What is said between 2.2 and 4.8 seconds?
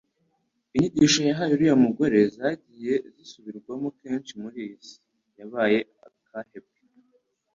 zagiye zisubirwamo kenshi muri iyi